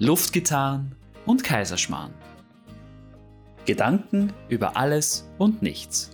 [0.00, 2.12] Luftgitarren und Kaiserschmarrn.
[3.64, 6.10] Gedanken über alles und nichts.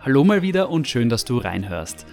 [0.00, 2.06] Hallo mal wieder und schön, dass du reinhörst.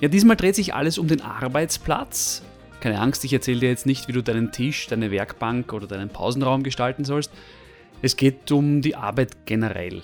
[0.00, 2.42] Ja, diesmal dreht sich alles um den Arbeitsplatz.
[2.78, 6.10] Keine Angst, ich erzähle dir jetzt nicht, wie du deinen Tisch, deine Werkbank oder deinen
[6.10, 7.32] Pausenraum gestalten sollst.
[8.02, 10.02] Es geht um die Arbeit generell.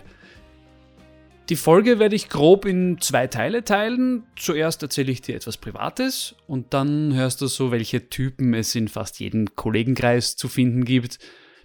[1.52, 4.22] Die Folge werde ich grob in zwei Teile teilen.
[4.36, 8.88] Zuerst erzähle ich dir etwas Privates und dann hörst du so, welche Typen es in
[8.88, 11.18] fast jedem Kollegenkreis zu finden gibt.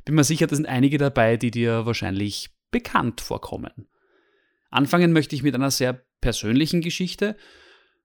[0.03, 3.87] Bin mir sicher, da sind einige dabei, die dir wahrscheinlich bekannt vorkommen.
[4.71, 7.37] Anfangen möchte ich mit einer sehr persönlichen Geschichte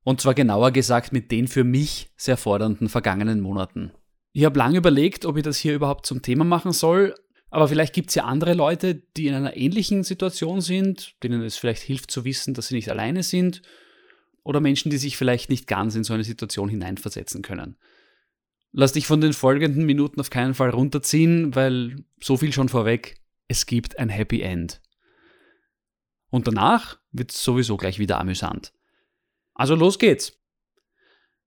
[0.05, 3.91] und zwar genauer gesagt mit den für mich sehr fordernden vergangenen Monaten.
[4.33, 7.17] Ich habe lange überlegt, ob ich das hier überhaupt zum Thema machen soll,
[7.53, 11.59] aber vielleicht gibt es ja andere Leute, die in einer ähnlichen Situation sind, denen es
[11.59, 13.61] vielleicht hilft zu wissen, dass sie nicht alleine sind.
[14.43, 17.77] Oder Menschen, die sich vielleicht nicht ganz in so eine Situation hineinversetzen können.
[18.73, 23.21] Lass dich von den folgenden Minuten auf keinen Fall runterziehen, weil so viel schon vorweg,
[23.49, 24.81] es gibt ein Happy End.
[26.31, 28.73] Und danach wird es sowieso gleich wieder amüsant.
[29.53, 30.41] Also los geht's.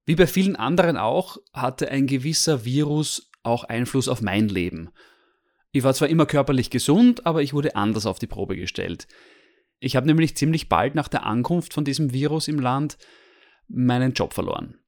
[0.05, 4.91] Wie bei vielen anderen auch, hatte ein gewisser Virus auch Einfluss auf mein Leben–
[5.75, 9.09] ich war zwar immer körperlich gesund, aber ich wurde anders auf die Probe gestellt.
[9.79, 12.97] Ich habe nämlich ziemlich bald nach der Ankunft von diesem Virus im Land
[13.67, 14.79] meinen Job verloren.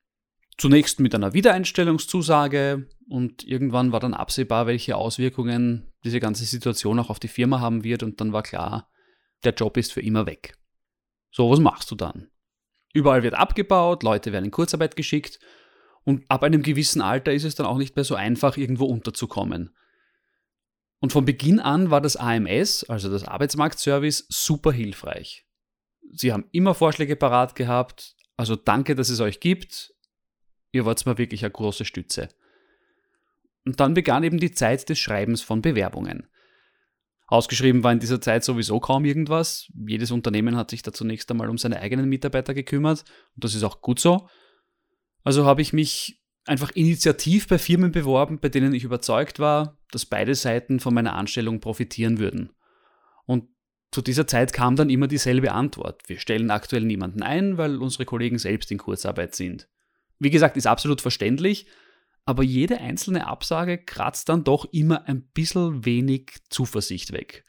[0.58, 7.10] Zunächst mit einer Wiedereinstellungszusage und irgendwann war dann absehbar, welche Auswirkungen diese ganze Situation auch
[7.10, 8.90] auf die Firma haben wird und dann war klar,
[9.44, 10.58] der Job ist für immer weg.
[11.32, 12.30] So, was machst du dann?
[12.94, 15.38] Überall wird abgebaut, Leute werden in Kurzarbeit geschickt
[16.06, 19.76] und ab einem gewissen Alter ist es dann auch nicht mehr so einfach, irgendwo unterzukommen.
[21.00, 25.46] Und von Beginn an war das AMS, also das Arbeitsmarktservice, super hilfreich.
[26.12, 29.94] Sie haben immer Vorschläge parat gehabt, also danke, dass es euch gibt.
[30.72, 32.30] Ihr wart mir wirklich eine große Stütze.
[33.66, 36.28] Und dann begann eben die Zeit des Schreibens von Bewerbungen.
[37.28, 39.70] Ausgeschrieben war in dieser Zeit sowieso kaum irgendwas.
[39.86, 43.04] Jedes Unternehmen hat sich da zunächst einmal um seine eigenen Mitarbeiter gekümmert
[43.36, 44.30] und das ist auch gut so.
[45.24, 50.06] Also habe ich mich einfach initiativ bei Firmen beworben, bei denen ich überzeugt war, dass
[50.06, 52.52] beide Seiten von meiner Anstellung profitieren würden.
[53.26, 53.46] Und
[53.92, 56.04] zu dieser Zeit kam dann immer dieselbe Antwort.
[56.08, 59.70] Wir stellen aktuell niemanden ein, weil unsere Kollegen selbst in Kurzarbeit sind.
[60.20, 61.68] Wie gesagt, ist absolut verständlich,
[62.26, 67.46] aber jede einzelne Absage kratzt dann doch immer ein bisschen wenig Zuversicht weg.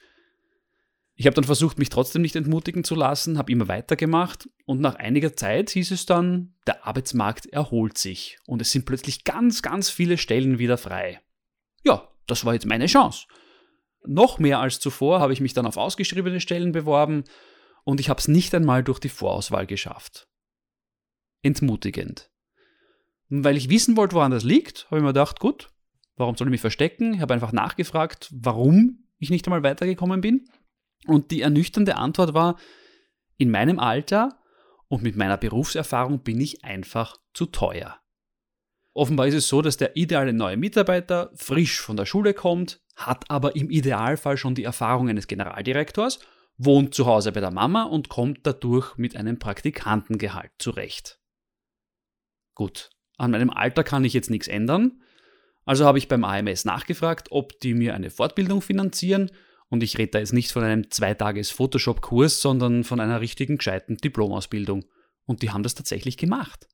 [1.21, 4.95] Ich habe dann versucht, mich trotzdem nicht entmutigen zu lassen, habe immer weitergemacht und nach
[4.95, 9.91] einiger Zeit hieß es dann, der Arbeitsmarkt erholt sich und es sind plötzlich ganz, ganz
[9.91, 11.21] viele Stellen wieder frei.
[11.83, 13.27] Ja, das war jetzt meine Chance.
[14.07, 17.25] Noch mehr als zuvor habe ich mich dann auf ausgeschriebene Stellen beworben
[17.83, 20.29] und ich habe es nicht einmal durch die Vorauswahl geschafft.
[21.43, 22.31] Entmutigend.
[23.29, 25.73] Und weil ich wissen wollte, woran das liegt, habe ich mir gedacht, gut,
[26.15, 27.15] warum soll ich mich verstecken?
[27.15, 30.49] Ich habe einfach nachgefragt, warum ich nicht einmal weitergekommen bin
[31.07, 32.59] und die ernüchternde Antwort war,
[33.37, 34.39] in meinem Alter
[34.89, 38.01] und mit meiner Berufserfahrung bin ich einfach zu teuer.
[38.95, 43.31] Offenbar ist es so, dass der ideale neue Mitarbeiter frisch von der Schule kommt, hat
[43.31, 46.19] aber im Idealfall schon die Erfahrung eines Generaldirektors,
[46.57, 51.21] wohnt zu Hause bei der Mama und kommt dadurch mit einem Praktikantengehalt zurecht.
[52.55, 55.01] Gut, an meinem Alter kann ich jetzt nichts ändern,
[55.65, 59.31] also habe ich beim AMS nachgefragt, ob die mir eine Fortbildung finanzieren
[59.71, 64.85] und ich rede da jetzt nicht von einem Zweitages-Photoshop-Kurs, sondern von einer richtigen, gescheiten Diplomausbildung.
[65.27, 66.67] Und die haben das tatsächlich gemacht.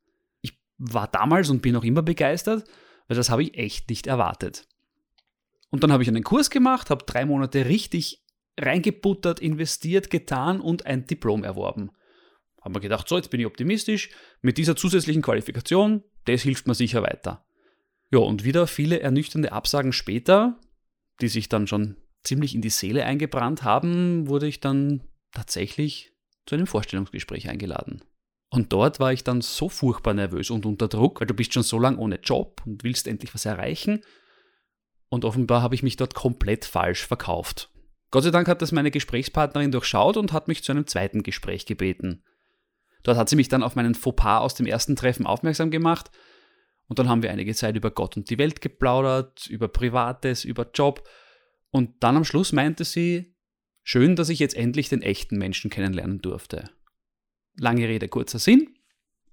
[0.43, 2.69] Ich war damals und bin auch immer begeistert,
[3.09, 4.66] weil das habe ich echt nicht erwartet.
[5.71, 8.22] Und dann habe ich einen Kurs gemacht, habe drei Monate richtig
[8.59, 11.91] reingebuttert, investiert, getan und ein Diplom erworben.
[12.62, 14.10] Haben wir gedacht, so, jetzt bin ich optimistisch.
[14.41, 17.44] Mit dieser zusätzlichen Qualifikation, das hilft mir sicher weiter.
[18.12, 20.60] Ja, und wieder viele ernüchternde Absagen später,
[21.21, 25.02] die sich dann schon ziemlich in die Seele eingebrannt haben, wurde ich dann
[25.32, 26.12] tatsächlich
[26.46, 28.03] zu einem Vorstellungsgespräch eingeladen.
[28.50, 31.62] Und dort war ich dann so furchtbar nervös und unter Druck, weil du bist schon
[31.62, 34.03] so lange ohne Job und willst endlich was erreichen.
[35.09, 37.71] Und offenbar habe ich mich dort komplett falsch verkauft.
[38.10, 41.66] Gott sei Dank hat das meine Gesprächspartnerin durchschaut und hat mich zu einem zweiten Gespräch
[41.66, 42.22] gebeten.
[43.03, 46.10] Dort hat sie mich dann auf meinen Fauxpas aus dem ersten Treffen aufmerksam gemacht
[46.86, 50.70] und dann haben wir einige Zeit über Gott und die Welt geplaudert, über Privates, über
[50.72, 51.03] Job
[51.74, 53.34] und dann am Schluss meinte sie,
[53.82, 56.71] schön, dass ich jetzt endlich den echten Menschen kennenlernen durfte.
[57.56, 58.78] Lange Rede, kurzer Sinn.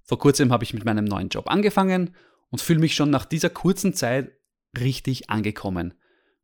[0.02, 2.16] Vor kurzem habe ich mit meinem neuen Job angefangen
[2.50, 4.32] und fühle mich schon nach dieser kurzen Zeit
[4.76, 5.94] richtig angekommen.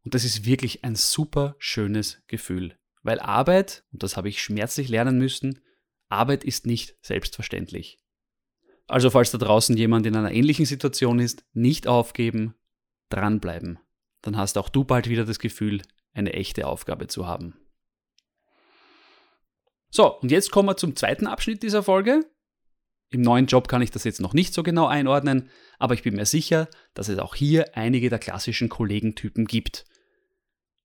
[0.03, 4.89] Und das ist wirklich ein super schönes Gefühl, weil Arbeit, und das habe ich schmerzlich
[4.89, 5.61] lernen müssen,
[6.09, 7.97] Arbeit ist nicht selbstverständlich.
[8.85, 12.53] Also falls da draußen jemand in einer ähnlichen Situation ist, nicht aufgeben,
[13.09, 13.79] dranbleiben.
[14.21, 15.81] Dann hast auch du bald wieder das Gefühl,
[16.13, 17.55] eine echte Aufgabe zu haben.
[19.89, 22.25] So, und jetzt kommen wir zum zweiten Abschnitt dieser Folge.
[23.09, 25.49] Im neuen Job kann ich das jetzt noch nicht so genau einordnen,
[25.79, 29.85] aber ich bin mir sicher, dass es auch hier einige der klassischen Kollegentypen gibt.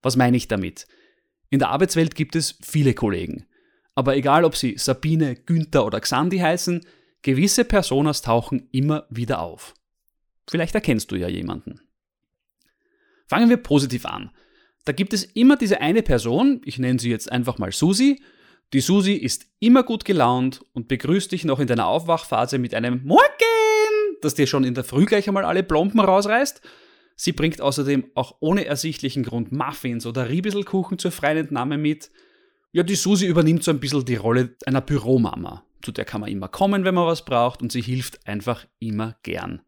[0.02, 0.86] Was meine ich damit?
[1.50, 3.46] In der Arbeitswelt gibt es viele Kollegen.
[3.94, 6.86] Aber egal, ob sie Sabine, Günther oder Xandi heißen,
[7.22, 9.74] gewisse Personas tauchen immer wieder auf.
[10.48, 11.80] Vielleicht erkennst du ja jemanden.
[13.32, 14.30] Fangen wir positiv an.
[14.84, 18.20] Da gibt es immer diese eine Person, ich nenne sie jetzt einfach mal Susi,
[18.74, 23.00] die Susi ist immer gut gelaunt und begrüßt dich noch in deiner Aufwachphase mit einem
[23.04, 23.22] Morgen,
[24.20, 26.60] das dir schon in der Früh gleich einmal alle Plomben rausreißt.
[27.16, 32.10] Sie bringt außerdem auch ohne ersichtlichen Grund Muffins oder Riebiselkuchen zur freien Entnahme mit.
[32.72, 35.64] Ja, die Susi übernimmt so ein bisschen die Rolle einer Büromama.
[35.80, 39.16] Zu der kann man immer kommen, wenn man was braucht und sie hilft einfach immer
[39.22, 39.62] gern.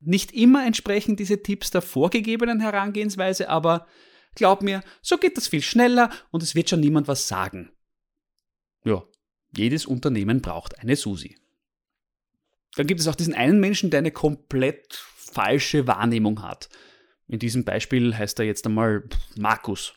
[0.00, 3.86] Nicht immer entsprechen diese Tipps der vorgegebenen Herangehensweise, aber
[4.34, 7.72] glaub mir, so geht das viel schneller und es wird schon niemand was sagen.
[8.84, 9.02] Ja,
[9.56, 11.38] jedes Unternehmen braucht eine Susi.
[12.76, 16.68] Dann gibt es auch diesen einen Menschen, der eine komplett falsche Wahrnehmung hat.
[17.26, 19.94] In diesem Beispiel heißt er jetzt einmal Markus.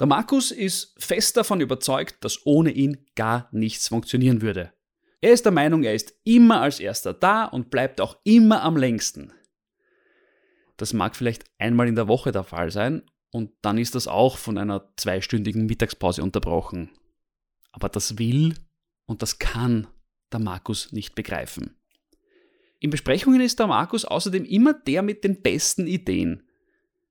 [0.00, 4.72] Der Markus ist fest davon überzeugt, dass ohne ihn gar nichts funktionieren würde.
[5.24, 8.76] Er ist der Meinung, er ist immer als erster da und bleibt auch immer am
[8.76, 9.32] längsten.
[10.76, 14.36] Das mag vielleicht einmal in der Woche der Fall sein und dann ist das auch
[14.36, 16.90] von einer zweistündigen Mittagspause unterbrochen.
[17.72, 18.54] Aber das will
[19.06, 19.86] und das kann
[20.30, 21.74] der Markus nicht begreifen.
[22.78, 26.42] In Besprechungen ist der Markus außerdem immer der mit den besten Ideen.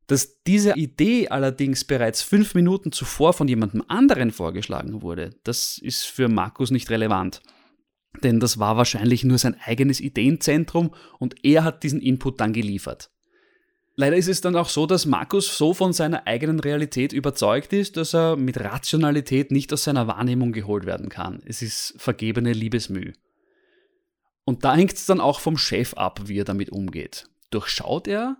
[0.05, 6.03] Dass diese Idee allerdings bereits fünf Minuten zuvor von jemandem anderen vorgeschlagen wurde, das ist
[6.03, 7.41] für Markus nicht relevant.
[8.21, 13.09] Denn das war wahrscheinlich nur sein eigenes Ideenzentrum und er hat diesen Input dann geliefert.
[13.95, 17.95] Leider ist es dann auch so, dass Markus so von seiner eigenen Realität überzeugt ist,
[17.95, 21.41] dass er mit Rationalität nicht aus seiner Wahrnehmung geholt werden kann.
[21.45, 23.13] Es ist vergebene Liebesmüh.
[24.45, 27.29] Und da hängt es dann auch vom Chef ab, wie er damit umgeht.
[27.51, 28.37] Durchschaut er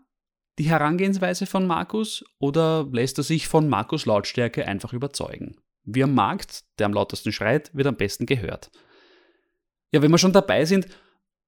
[0.58, 5.56] die Herangehensweise von Markus oder lässt er sich von Markus Lautstärke einfach überzeugen?
[5.84, 8.72] Wie am Markt, der am lautesten schreit, wird am besten gehört.
[9.94, 10.88] Ja, wenn wir schon dabei sind,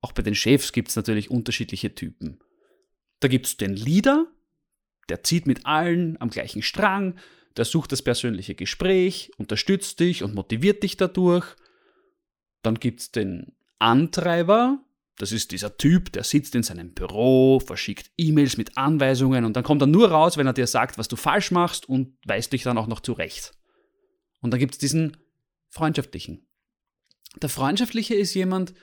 [0.02, 2.40] auch bei den Chefs gibt es natürlich unterschiedliche Typen.
[3.20, 4.28] Da gibt es den Leader,
[5.10, 7.18] der zieht mit allen am gleichen Strang,
[7.58, 11.56] der sucht das persönliche Gespräch, unterstützt dich und motiviert dich dadurch.
[12.62, 14.80] Dann gibt es den Antreiber,
[15.18, 19.64] das ist dieser Typ, der sitzt in seinem Büro, verschickt E-Mails mit Anweisungen und dann
[19.64, 22.64] kommt er nur raus, wenn er dir sagt, was du falsch machst und weist dich
[22.64, 23.54] dann auch noch zurecht.
[24.42, 25.18] Und dann gibt es diesen
[25.70, 26.46] freundschaftlichen.
[27.42, 28.74] Der freundschaftliche ist jemand,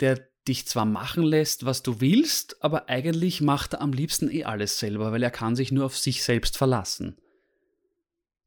[0.00, 4.44] der dich zwar machen lässt, was du willst, aber eigentlich macht er am liebsten eh
[4.44, 7.18] alles selber, weil er kann sich nur auf sich selbst verlassen.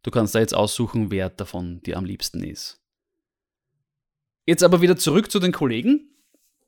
[0.02, 2.82] Du kannst da jetzt aussuchen, wer davon dir am liebsten ist.
[4.46, 6.10] Jetzt aber wieder zurück zu den Kollegen.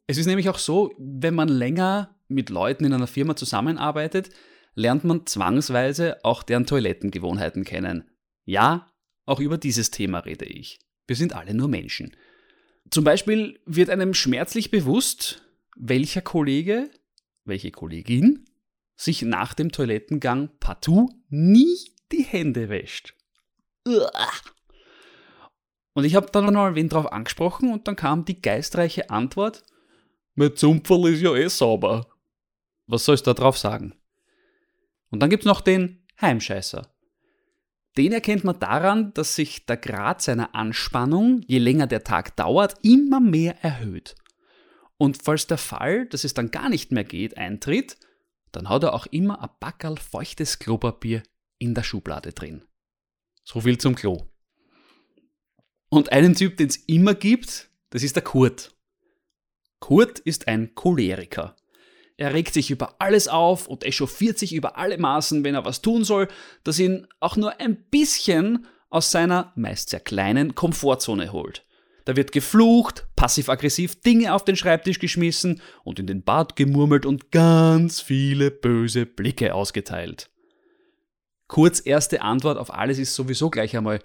[0.07, 4.29] Es ist nämlich auch so, wenn man länger mit Leuten in einer Firma zusammenarbeitet,
[4.75, 8.09] lernt man zwangsweise auch deren Toilettengewohnheiten kennen.
[8.45, 8.91] Ja,
[9.25, 10.79] auch über dieses Thema rede ich.
[11.07, 12.15] Wir sind alle nur Menschen.
[12.91, 15.41] Zum Beispiel wird einem schmerzlich bewusst,
[15.75, 16.89] welcher Kollege,
[17.43, 18.45] welche Kollegin
[18.95, 21.77] sich nach dem Toilettengang partout nie
[22.11, 23.13] die Hände wäscht.
[25.93, 29.63] Und ich habe dann mal wen drauf angesprochen und dann kam die geistreiche Antwort,
[30.35, 32.07] mein Zumpferl ist ja eh sauber.
[32.87, 33.95] Was soll ich da drauf sagen?
[35.09, 36.94] Und dann gibt's noch den Heimscheißer.
[37.97, 42.75] Den erkennt man daran, dass sich der Grad seiner Anspannung, je länger der Tag dauert,
[42.83, 44.15] immer mehr erhöht.
[44.97, 47.97] Und falls der Fall, dass es dann gar nicht mehr geht, eintritt,
[48.51, 51.23] dann hat er auch immer ein Backerl feuchtes Klopapier
[51.57, 52.63] in der Schublade drin.
[53.43, 54.27] So viel zum Klo.
[55.89, 58.75] Und einen Typ, den es immer gibt, das ist der Kurt.
[59.79, 61.55] Kurt ist ein Choleriker.
[62.17, 65.81] Er regt sich über alles auf und echauffiert sich über alle Maßen, wenn er was
[65.81, 66.27] tun soll,
[66.63, 71.65] das ihn auch nur ein bisschen aus seiner meist sehr kleinen Komfortzone holt.
[72.05, 77.31] Da wird geflucht, passiv-aggressiv Dinge auf den Schreibtisch geschmissen und in den Bart gemurmelt und
[77.31, 80.29] ganz viele böse Blicke ausgeteilt.
[81.47, 83.99] Kurz erste Antwort auf alles ist sowieso gleich einmal,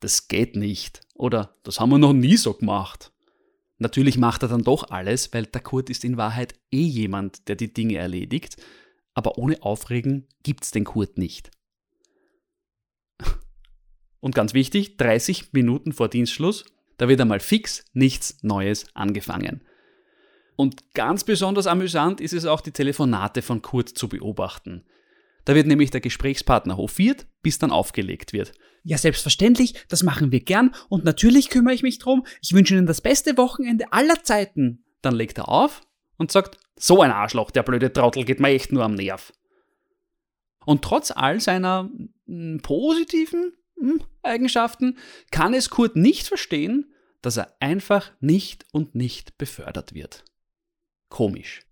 [0.00, 3.11] das geht nicht oder das haben wir noch nie so gemacht.
[3.82, 7.56] Natürlich macht er dann doch alles, weil der Kurt ist in Wahrheit eh jemand, der
[7.56, 8.56] die Dinge erledigt,
[9.12, 11.50] aber ohne Aufregen gibt's den Kurt nicht.
[14.20, 16.64] Und ganz wichtig, 30 Minuten vor Dienstschluss
[16.96, 19.64] Da wird einmal fix nichts Neues angefangen.
[20.54, 24.84] Und ganz besonders amüsant ist es auch, die Telefonate von Kurt zu beobachten.
[25.44, 28.52] Da wird nämlich der Gesprächspartner hofiert, bis dann aufgelegt wird.
[28.84, 32.26] Ja, selbstverständlich, das machen wir gern und natürlich kümmere ich mich drum.
[32.40, 34.84] Ich wünsche Ihnen das beste Wochenende aller Zeiten.
[35.02, 35.82] Dann legt er auf
[36.16, 39.32] und sagt, so ein Arschloch, der blöde Trottel geht mir echt nur am Nerv.
[40.64, 41.90] Und trotz all seiner
[42.26, 44.98] hm, positiven hm, Eigenschaften
[45.30, 50.24] kann es Kurt nicht verstehen, dass er einfach nicht und nicht befördert wird.
[51.08, 51.62] Komisch.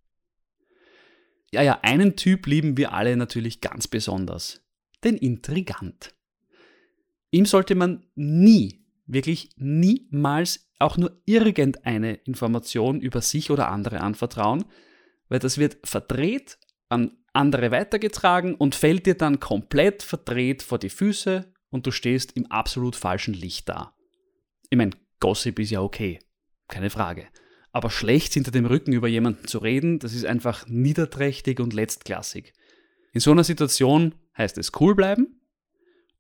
[1.52, 4.62] Ja, ja, einen Typ lieben wir alle natürlich ganz besonders.
[5.02, 6.14] Den Intrigant.
[7.30, 14.64] Ihm sollte man nie, wirklich niemals auch nur irgendeine Information über sich oder andere anvertrauen,
[15.28, 20.88] weil das wird verdreht an andere weitergetragen und fällt dir dann komplett verdreht vor die
[20.88, 23.94] Füße und du stehst im absolut falschen Licht da.
[24.70, 26.18] Ich meine, Gossip ist ja okay,
[26.68, 27.26] keine Frage.
[27.72, 32.52] Aber schlecht hinter dem Rücken über jemanden zu reden, das ist einfach niederträchtig und letztklassig.
[33.12, 35.40] In so einer Situation heißt es cool bleiben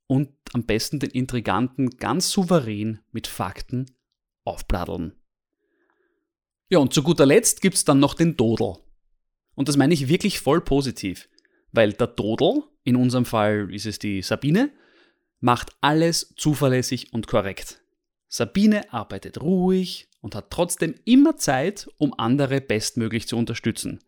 [0.06, 3.86] und am besten den Intriganten ganz souverän mit Fakten
[4.44, 5.14] aufbladdeln.
[6.68, 8.76] Ja, und zu guter Letzt gibt es dann noch den Dodel.
[9.54, 11.28] Und das meine ich wirklich voll positiv,
[11.72, 14.70] weil der Dodel, in unserem Fall ist es die Sabine,
[15.40, 17.82] macht alles zuverlässig und korrekt.
[18.28, 24.00] Sabine arbeitet ruhig und hat trotzdem immer Zeit, um andere bestmöglich zu unterstützen.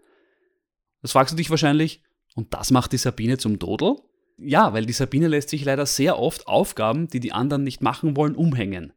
[1.01, 2.03] Das fragst du dich wahrscheinlich,
[2.35, 3.97] und das macht die Sabine zum Dodel?
[4.39, 8.17] Ja, weil die Sabine lässt sich leider sehr oft Aufgaben, die die anderen nicht machen
[8.17, 8.93] wollen, umhängen.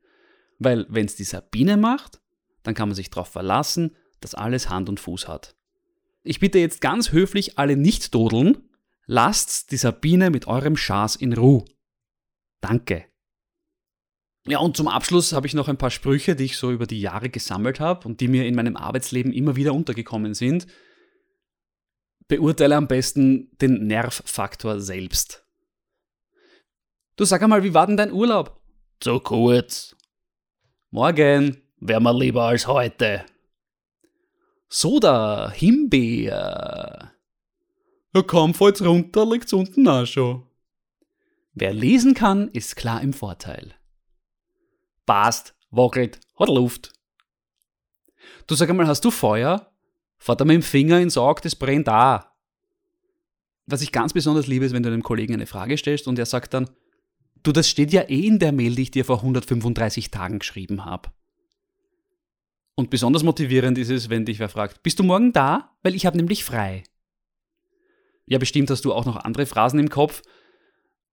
[0.60, 2.22] Weil wenn es die Sabine macht,
[2.64, 5.56] dann kann man sich darauf verlassen, dass alles Hand und Fuß hat.
[6.24, 8.70] Ich bitte jetzt ganz höflich alle nicht dodeln,
[9.06, 11.66] lasst die Sabine mit eurem Schaß in Ruhe.
[12.62, 13.06] Danke.
[14.48, 17.02] Ja, und zum Abschluss habe ich noch ein paar Sprüche, die ich so über die
[17.02, 20.68] Jahre gesammelt habe und die mir in meinem Arbeitsleben immer wieder untergekommen sind.
[22.28, 25.44] Beurteile am besten den Nervfaktor selbst.
[27.16, 28.60] Du sag einmal, wie war denn dein Urlaub?
[29.00, 29.96] Zu kurz.
[30.92, 31.62] Morgen.
[31.78, 33.26] Wär mir lieber als heute.
[34.70, 37.12] Soda, Himbeer.
[38.14, 40.48] Ja, kaum fällt's runter, liegt's unten auch schon.
[41.54, 43.75] Wer lesen kann, ist klar im Vorteil.
[45.06, 46.94] Passt, wackelt, hat Luft.
[48.48, 49.72] Du sag einmal, hast du Feuer?
[50.18, 52.26] Fahrt er mit dem Finger ins Auge, das brennt auch.
[53.68, 56.26] Was ich ganz besonders liebe, ist, wenn du einem Kollegen eine Frage stellst und er
[56.26, 56.70] sagt dann,
[57.44, 60.86] du, das steht ja eh in der Mail, die ich dir vor 135 Tagen geschrieben
[60.86, 61.10] habe.
[62.76, 65.76] Und besonders motivierend ist es, wenn dich wer fragt, bist du morgen da?
[65.82, 66.84] Weil ich habe nämlich frei.
[68.26, 70.22] Ja, bestimmt hast du auch noch andere Phrasen im Kopf.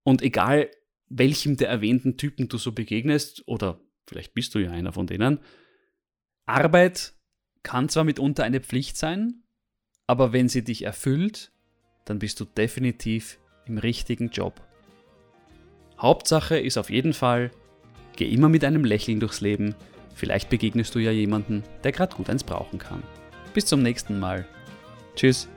[0.03, 0.71] Und egal,
[1.19, 5.39] welchem der erwähnten Typen du so begegnest, oder vielleicht bist du ja einer von denen,
[6.47, 7.15] Arbeit
[7.63, 9.45] kann zwar mitunter eine Pflicht sein,
[10.07, 11.53] aber wenn sie dich erfüllt,
[12.05, 14.61] dann bist du definitiv im richtigen Job.
[15.99, 17.53] Hauptsache ist auf jeden Fall,
[18.17, 19.77] geh immer mit einem Lächeln durchs Leben,
[20.15, 23.03] Vielleicht begegnest du ja jemanden, der gerade gut eins brauchen kann.
[23.55, 24.47] Bis zum nächsten Mal.
[25.15, 25.49] Tschüss.